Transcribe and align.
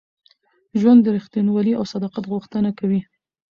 ژوند 0.79 0.99
د 1.03 1.07
رښتینولۍ 1.15 1.73
او 1.79 1.83
صداقت 1.93 2.23
غوښتنه 2.31 2.69
کوي. 2.79 3.01